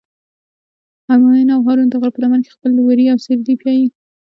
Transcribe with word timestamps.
همایون 1.07 1.49
او 1.55 1.61
هارون 1.65 1.87
د 1.89 1.95
غره 2.01 2.11
په 2.15 2.19
لمن 2.23 2.39
کې 2.43 2.51
خپل 2.55 2.71
وري 2.85 3.05
او 3.09 3.17
سرلي 3.25 3.53
پیایی. 3.61 3.87